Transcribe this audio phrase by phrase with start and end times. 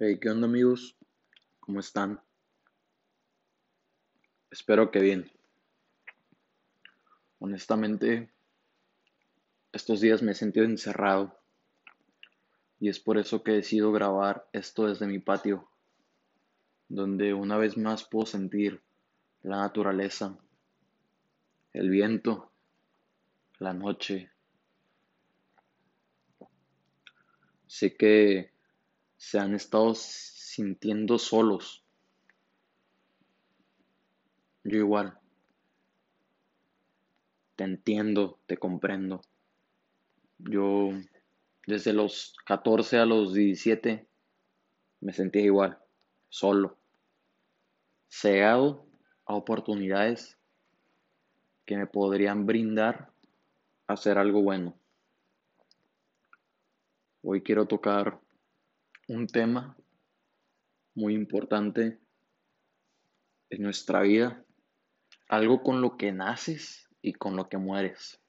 [0.00, 0.96] Hey, ¿qué onda amigos?
[1.58, 2.20] ¿Cómo están?
[4.48, 5.28] Espero que bien.
[7.40, 8.30] Honestamente,
[9.72, 11.36] estos días me he sentido encerrado
[12.78, 15.68] y es por eso que decido grabar esto desde mi patio,
[16.88, 18.80] donde una vez más puedo sentir
[19.42, 20.38] la naturaleza,
[21.72, 22.52] el viento,
[23.58, 24.30] la noche.
[27.66, 28.56] Sé que
[29.18, 31.84] se han estado sintiendo solos.
[34.64, 35.18] Yo igual.
[37.56, 39.20] Te entiendo, te comprendo.
[40.38, 40.90] Yo
[41.66, 44.06] desde los 14 a los 17
[45.00, 45.78] me sentía igual,
[46.28, 46.78] solo,
[48.08, 48.86] cegado
[49.26, 50.38] a oportunidades
[51.66, 53.12] que me podrían brindar
[53.88, 54.78] hacer algo bueno.
[57.22, 58.20] Hoy quiero tocar
[59.08, 59.76] un tema
[60.94, 61.98] muy importante
[63.50, 64.44] en nuestra vida,
[65.28, 68.20] algo con lo que naces y con lo que mueres.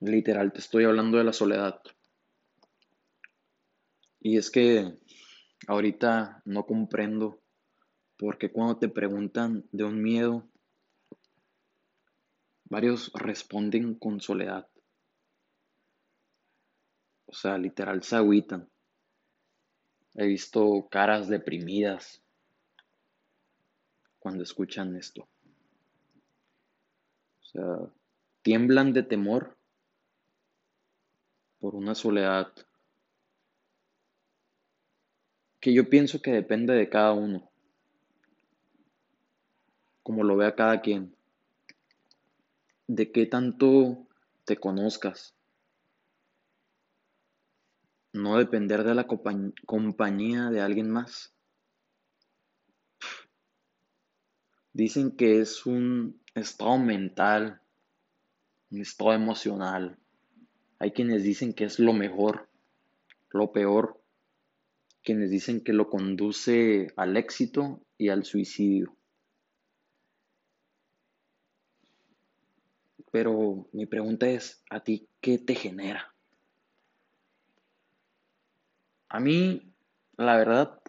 [0.00, 1.80] Literal, te estoy hablando de la soledad.
[4.20, 4.96] Y es que
[5.66, 7.42] ahorita no comprendo
[8.16, 10.48] por qué cuando te preguntan de un miedo
[12.70, 14.68] Varios responden con soledad.
[17.24, 18.68] O sea, literal se agüitan.
[20.14, 22.22] He visto caras deprimidas
[24.18, 25.28] cuando escuchan esto.
[27.40, 27.92] O sea,
[28.42, 29.56] tiemblan de temor
[31.58, 32.52] por una soledad
[35.60, 37.50] que yo pienso que depende de cada uno,
[40.02, 41.17] como lo vea cada quien
[42.88, 44.08] de qué tanto
[44.44, 45.34] te conozcas.
[48.12, 51.34] No depender de la compañía de alguien más.
[54.72, 57.60] Dicen que es un estado mental,
[58.70, 59.98] un estado emocional.
[60.78, 62.48] Hay quienes dicen que es lo mejor,
[63.30, 64.00] lo peor.
[65.02, 68.97] Quienes dicen que lo conduce al éxito y al suicidio.
[73.18, 76.14] Pero mi pregunta es, ¿a ti qué te genera?
[79.08, 79.74] A mí,
[80.16, 80.80] la verdad,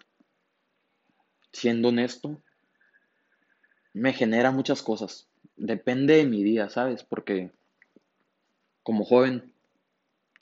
[1.51, 2.40] siendo honesto,
[3.94, 5.28] me genera muchas cosas.
[5.56, 7.03] Depende de mi día, ¿sabes?
[7.03, 7.51] Porque
[8.84, 9.51] como joven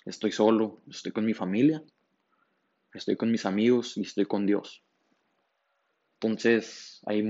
[0.04, 1.82] estoy solo, estoy con mi familia,
[2.94, 4.84] estoy con mis amigos y estoy con Dios.
[6.16, 7.24] Entonces hay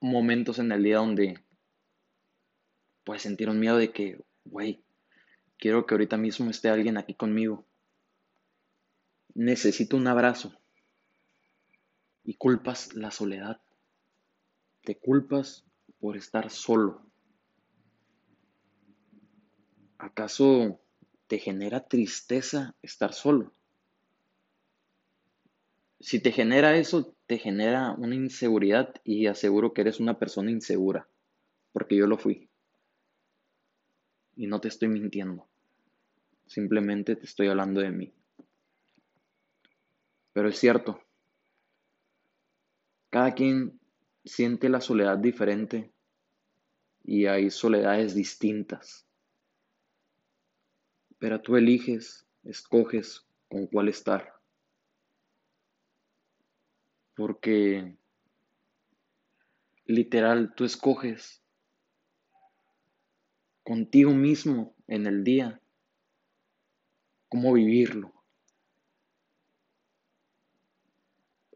[0.00, 1.44] momentos en el día donde
[3.08, 4.84] puedes sentir un miedo de que, güey,
[5.56, 7.64] quiero que ahorita mismo esté alguien aquí conmigo.
[9.32, 10.52] Necesito un abrazo.
[12.22, 13.62] Y culpas la soledad.
[14.82, 15.64] Te culpas
[16.00, 17.00] por estar solo.
[19.96, 20.78] ¿Acaso
[21.28, 23.54] te genera tristeza estar solo?
[25.98, 31.08] Si te genera eso, te genera una inseguridad y aseguro que eres una persona insegura,
[31.72, 32.47] porque yo lo fui.
[34.38, 35.48] Y no te estoy mintiendo.
[36.46, 38.14] Simplemente te estoy hablando de mí.
[40.32, 41.02] Pero es cierto.
[43.10, 43.80] Cada quien
[44.24, 45.92] siente la soledad diferente
[47.02, 49.04] y hay soledades distintas.
[51.18, 54.34] Pero tú eliges, escoges con cuál estar.
[57.16, 57.96] Porque
[59.86, 61.42] literal tú escoges
[63.68, 65.60] contigo mismo en el día,
[67.28, 68.14] cómo vivirlo.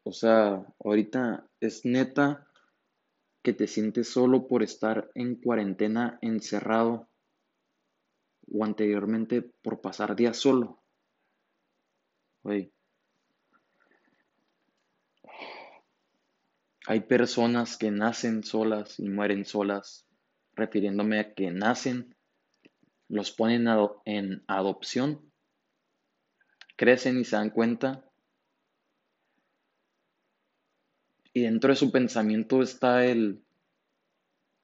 [0.02, 2.46] O sea, ahorita es neta
[3.40, 7.08] que te sientes solo por estar en cuarentena encerrado
[8.46, 10.82] o anteriormente por pasar días solo.
[16.86, 20.06] Hay personas que nacen solas y mueren solas
[20.54, 22.14] refiriéndome a que nacen,
[23.08, 23.66] los ponen
[24.04, 25.32] en adopción,
[26.76, 28.04] crecen y se dan cuenta.
[31.34, 33.42] Y dentro de su pensamiento está el,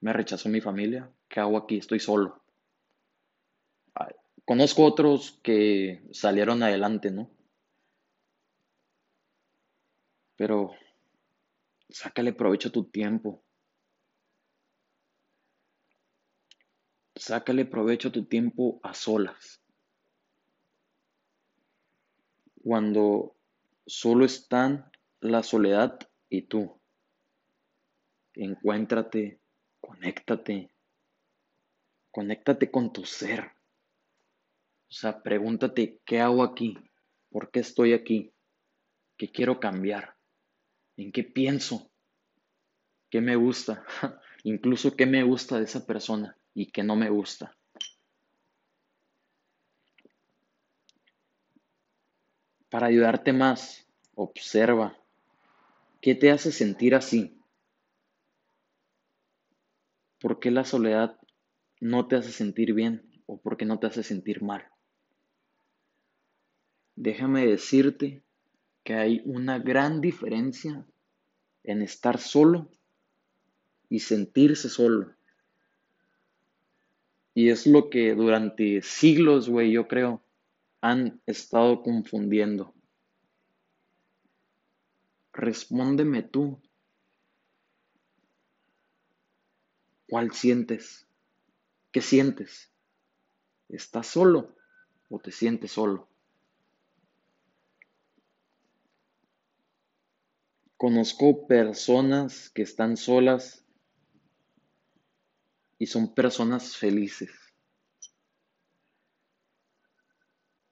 [0.00, 1.79] me rechazó mi familia, ¿qué hago aquí?
[1.79, 2.43] Estoy solo.
[4.44, 7.31] Conozco otros que salieron adelante, ¿no?
[10.37, 10.70] Pero
[11.91, 13.43] sácale provecho a tu tiempo.
[17.29, 19.63] Sácale provecho a tu tiempo a solas.
[22.63, 23.37] Cuando
[23.87, 24.91] solo están
[25.21, 25.99] la soledad
[26.31, 26.81] y tú.
[28.33, 29.41] Encuéntrate,
[29.79, 30.71] conéctate,
[32.11, 33.41] conéctate con tu ser.
[34.89, 36.79] O sea, pregúntate, ¿qué hago aquí?
[37.29, 38.33] ¿Por qué estoy aquí?
[39.19, 40.17] ¿Qué quiero cambiar?
[40.97, 41.91] ¿En qué pienso?
[43.11, 43.85] ¿Qué me gusta?
[44.45, 47.56] Incluso qué me gusta de esa persona y qué no me gusta.
[52.69, 54.99] Para ayudarte más, observa
[56.00, 57.40] qué te hace sentir así.
[60.19, 61.16] ¿Por qué la soledad
[61.81, 64.66] no te hace sentir bien o por qué no te hace sentir mal?
[66.96, 68.25] Déjame decirte
[68.82, 70.84] que hay una gran diferencia
[71.62, 72.69] en estar solo
[73.88, 75.18] y sentirse solo.
[77.38, 80.20] Y es lo que durante siglos, güey, yo creo,
[80.81, 82.75] han estado confundiendo.
[85.32, 86.61] Respóndeme tú.
[90.08, 91.06] ¿Cuál sientes?
[91.93, 92.73] ¿Qué sientes?
[93.69, 94.56] ¿Estás solo
[95.08, 96.08] o te sientes solo?
[100.76, 103.64] Conozco personas que están solas
[105.79, 107.31] y son personas felices.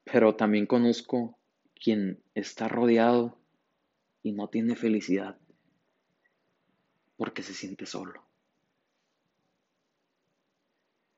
[0.05, 1.38] Pero también conozco
[1.75, 3.38] quien está rodeado
[4.23, 5.38] y no tiene felicidad
[7.17, 8.23] porque se siente solo.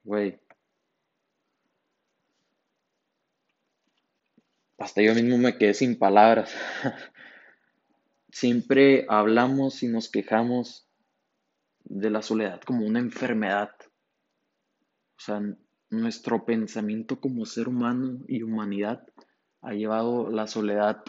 [0.05, 0.41] Güey.
[4.79, 6.55] Hasta yo mismo me quedé sin palabras.
[8.31, 10.88] Siempre hablamos y nos quejamos
[11.89, 13.71] de la soledad como una enfermedad.
[15.17, 15.41] O sea,
[15.91, 19.07] nuestro pensamiento como ser humano y humanidad
[19.63, 21.03] ha llevado la soledad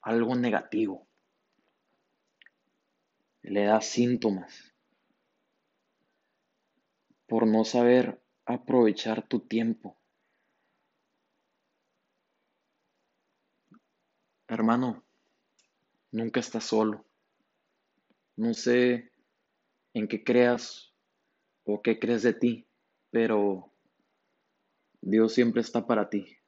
[0.00, 1.06] algo negativo.
[3.42, 4.72] Le da síntomas
[7.26, 9.96] por no saber aprovechar tu tiempo.
[14.48, 15.02] Hermano,
[16.10, 17.06] nunca estás solo.
[18.36, 19.11] No sé
[19.94, 20.92] en qué creas
[21.64, 22.66] o qué crees de ti,
[23.10, 23.72] pero
[25.00, 26.38] Dios siempre está para ti.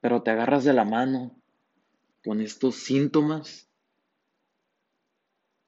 [0.00, 1.40] Pero te agarras de la mano
[2.24, 3.68] con estos síntomas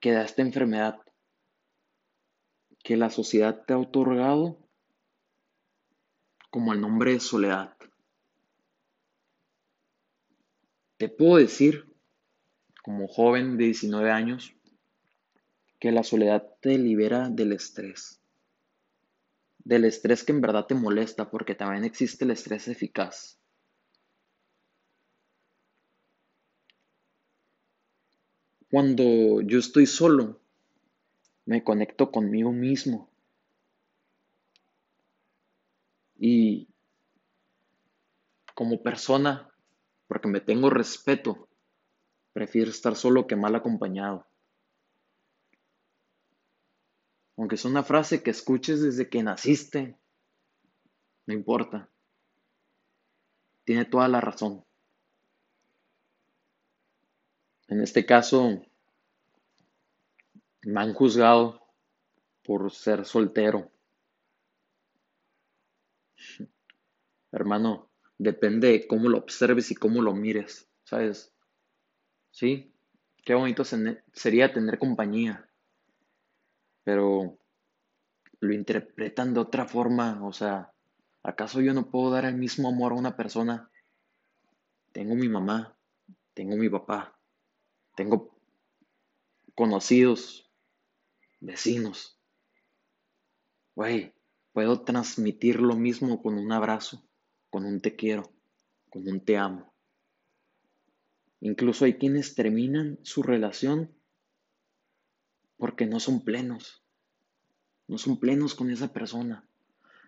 [0.00, 1.00] que da esta enfermedad
[2.82, 4.58] que la sociedad te ha otorgado
[6.50, 7.76] como el nombre de soledad.
[10.96, 11.91] Te puedo decir
[12.82, 14.54] como joven de 19 años,
[15.78, 18.20] que la soledad te libera del estrés.
[19.58, 23.38] Del estrés que en verdad te molesta, porque también existe el estrés eficaz.
[28.70, 30.40] Cuando yo estoy solo,
[31.44, 33.10] me conecto conmigo mismo.
[36.18, 36.68] Y
[38.54, 39.50] como persona,
[40.06, 41.48] porque me tengo respeto,
[42.32, 44.26] Prefiero estar solo que mal acompañado.
[47.36, 49.98] Aunque es una frase que escuches desde que naciste,
[51.26, 51.88] no importa.
[53.64, 54.64] Tiene toda la razón.
[57.68, 58.62] En este caso,
[60.62, 61.62] me han juzgado
[62.42, 63.70] por ser soltero.
[67.30, 71.31] Hermano, depende de cómo lo observes y cómo lo mires, ¿sabes?
[72.32, 72.72] Sí,
[73.24, 73.62] qué bonito
[74.12, 75.48] sería tener compañía,
[76.84, 77.38] pero
[78.40, 80.72] lo interpretan de otra forma, o sea,
[81.22, 83.70] ¿acaso yo no puedo dar el mismo amor a una persona?
[84.92, 85.76] Tengo mi mamá,
[86.34, 87.18] tengo mi papá,
[87.96, 88.38] tengo
[89.54, 90.50] conocidos,
[91.40, 92.18] vecinos.
[93.74, 94.14] Güey,
[94.52, 97.02] puedo transmitir lo mismo con un abrazo,
[97.50, 98.32] con un te quiero,
[98.90, 99.71] con un te amo.
[101.44, 103.92] Incluso hay quienes terminan su relación
[105.56, 106.84] porque no son plenos.
[107.88, 109.44] No son plenos con esa persona.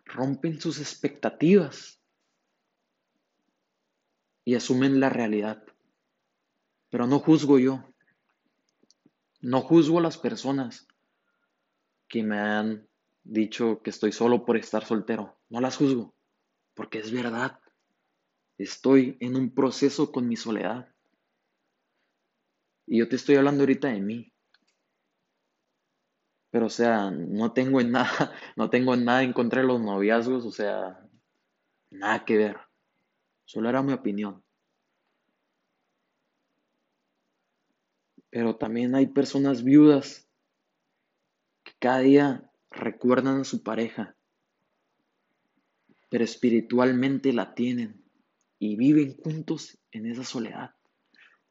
[0.04, 2.00] Rompen sus expectativas
[4.44, 5.64] y asumen la realidad.
[6.88, 7.82] Pero no juzgo yo.
[9.40, 10.86] No juzgo a las personas
[12.06, 12.86] que me han
[13.24, 15.36] dicho que estoy solo por estar soltero.
[15.48, 16.14] No las juzgo,
[16.74, 17.58] porque es verdad.
[18.56, 20.93] Estoy en un proceso con mi soledad.
[22.86, 24.32] Y yo te estoy hablando ahorita de mí.
[26.50, 30.44] Pero, o sea, no tengo en nada, no tengo nada en contra de los noviazgos,
[30.44, 31.00] o sea,
[31.90, 32.56] nada que ver.
[33.44, 34.42] Solo era mi opinión.
[38.30, 40.28] Pero también hay personas viudas
[41.64, 44.16] que cada día recuerdan a su pareja,
[46.10, 48.04] pero espiritualmente la tienen
[48.58, 50.74] y viven juntos en esa soledad.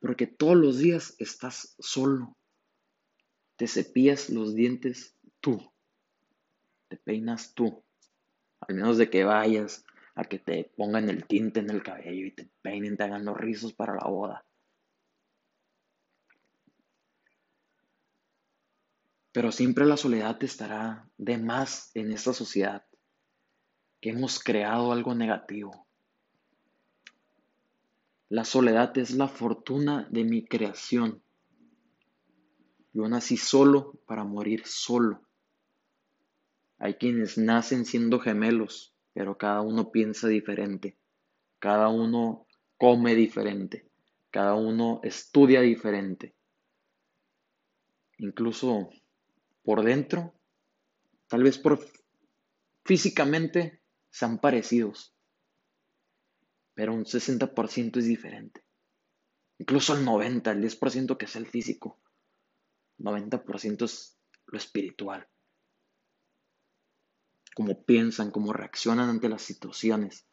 [0.03, 2.35] Porque todos los días estás solo.
[3.55, 5.71] Te cepillas los dientes tú.
[6.89, 7.85] Te peinas tú.
[8.59, 12.31] Al menos de que vayas a que te pongan el tinte en el cabello y
[12.31, 14.45] te peinen, te hagan los rizos para la boda.
[19.31, 22.85] Pero siempre la soledad estará de más en esta sociedad,
[24.01, 25.87] que hemos creado algo negativo.
[28.33, 31.21] La soledad es la fortuna de mi creación.
[32.91, 35.21] Yo nací solo para morir solo.
[36.79, 40.97] Hay quienes nacen siendo gemelos, pero cada uno piensa diferente.
[41.59, 43.87] Cada uno come diferente.
[44.31, 46.33] Cada uno estudia diferente.
[48.17, 48.89] Incluso
[49.63, 50.33] por dentro,
[51.27, 51.85] tal vez por
[52.83, 55.12] físicamente, sean parecidos,
[56.73, 58.63] pero un 60% es diferente.
[59.59, 62.01] Incluso el 90, el 10% que es el físico,
[62.97, 65.27] 90% es lo espiritual.
[67.55, 70.25] Cómo piensan, cómo reaccionan ante las situaciones.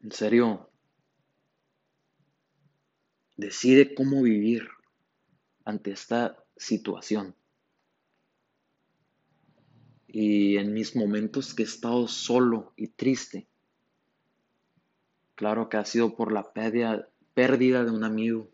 [0.00, 0.70] En serio,
[3.36, 4.68] decide cómo vivir
[5.64, 7.37] ante esta situación.
[10.10, 13.46] Y en mis momentos que he estado solo y triste,
[15.34, 17.04] claro que ha sido por la pérdida,
[17.84, 18.48] de un amigo,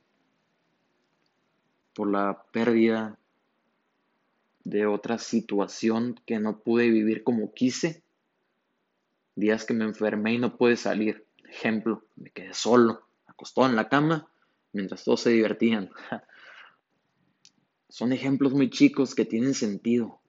[1.94, 3.18] por la pérdida
[4.64, 8.02] de otra situación que no pude vivir como quise,
[9.36, 11.24] días que me enfermé y no pude salir.
[11.48, 14.28] Ejemplo, me quedé solo, acostado en la cama
[14.72, 15.90] mientras todos se divertían.
[17.88, 20.20] Son ejemplos muy chicos que tienen sentido.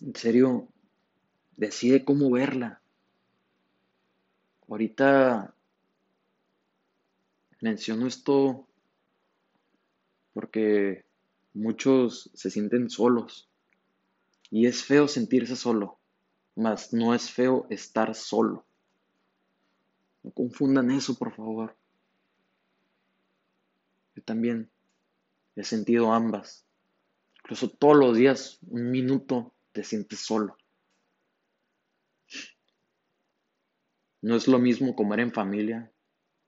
[0.00, 0.68] En serio,
[1.56, 2.80] decide cómo verla.
[4.68, 5.54] Ahorita
[7.60, 8.66] menciono esto
[10.32, 11.04] porque
[11.54, 13.48] muchos se sienten solos
[14.50, 15.98] y es feo sentirse solo,
[16.56, 18.66] mas no es feo estar solo.
[20.22, 21.76] No confundan eso, por favor.
[24.14, 24.70] Yo también
[25.56, 26.66] He sentido ambas.
[27.36, 30.56] Incluso todos los días, un minuto, te sientes solo.
[34.22, 35.92] No es lo mismo comer en familia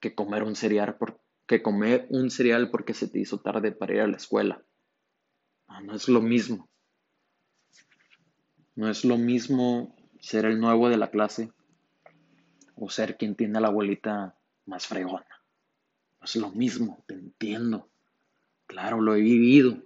[0.01, 0.97] que comer un cereal,
[1.47, 4.65] que comer un cereal porque se te hizo tarde para ir a la escuela.
[5.69, 6.71] No, no es lo mismo.
[8.77, 11.53] No es lo mismo ser el nuevo de la clase
[12.77, 15.27] o ser quien tiene a la abuelita más fregona.
[16.21, 17.91] No es lo mismo, te entiendo.
[18.67, 19.83] Claro, lo he vivido.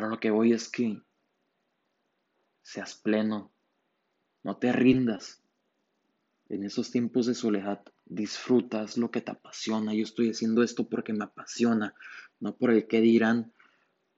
[0.00, 1.02] Pero lo que voy es que
[2.62, 3.52] seas pleno,
[4.42, 5.42] no te rindas.
[6.48, 9.92] En esos tiempos de soledad disfrutas lo que te apasiona.
[9.92, 11.94] Yo estoy haciendo esto porque me apasiona,
[12.38, 13.52] no por el que dirán,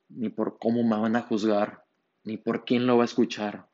[0.09, 1.85] ni por cómo me van a juzgar,
[2.23, 3.69] ni por quién lo va a escuchar.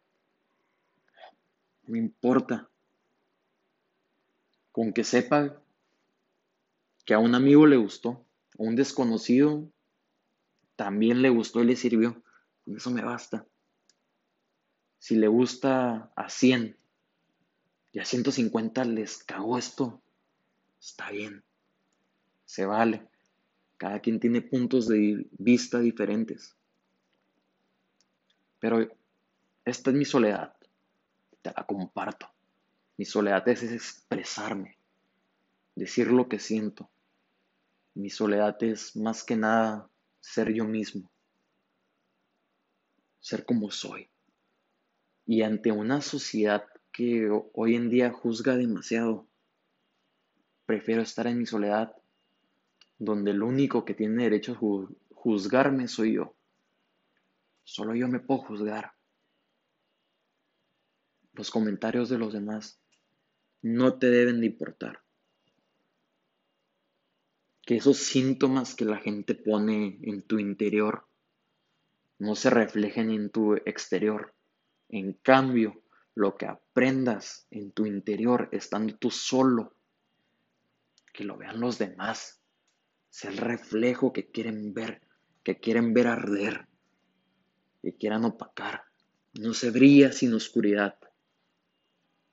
[1.83, 2.71] No importa.
[4.73, 5.61] Con que sepa
[7.05, 8.25] que a un amigo le gustó,
[8.59, 9.71] a un desconocido
[10.79, 12.23] también le gustó y le sirvió.
[12.65, 13.45] Con eso me basta.
[15.01, 16.77] Si le gusta a 100
[17.91, 20.01] y a 150 les cagó esto,
[20.79, 21.43] está bien.
[22.45, 23.09] Se vale.
[23.77, 26.55] Cada quien tiene puntos de vista diferentes.
[28.61, 28.89] Pero
[29.65, 30.55] esta es mi soledad.
[31.43, 32.29] Te la comparto.
[32.97, 34.79] Mi soledad es expresarme,
[35.75, 36.89] decir lo que siento,
[37.95, 41.11] mi soledad es más que nada ser yo mismo,
[43.21, 44.09] ser como soy.
[45.27, 49.27] Y ante una sociedad que hoy en día juzga demasiado,
[50.65, 51.95] prefiero estar en mi soledad,
[52.99, 56.35] donde el único que tiene derecho a juzgarme soy yo.
[57.65, 58.93] Solo yo me puedo juzgar.
[61.33, 62.81] Los comentarios de los demás
[63.63, 65.03] no te deben de importar
[67.69, 71.07] que esos síntomas que la gente pone en tu interior
[72.19, 74.35] no se reflejen en tu exterior.
[74.89, 75.83] En cambio,
[76.15, 79.77] lo que aprendas en tu interior estando tú solo,
[81.13, 82.41] que lo vean los demás.
[83.13, 85.03] es el reflejo que quieren ver,
[85.43, 86.69] que quieren ver arder,
[87.83, 88.85] que quieran opacar.
[89.35, 90.99] No se brilla sin oscuridad,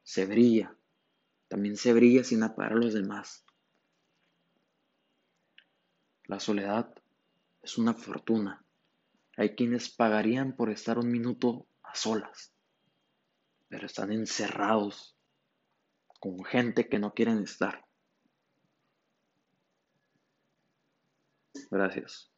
[0.01, 0.77] se brilla,
[1.49, 3.44] también se brilla sin apagar a los demás.
[6.27, 6.93] La soledad
[7.61, 8.65] es una fortuna.
[9.37, 12.53] Hay quienes pagarían por estar un minuto a solas,
[13.67, 15.15] pero están encerrados
[16.19, 17.85] con gente que no quieren estar.
[21.69, 22.34] Gracias.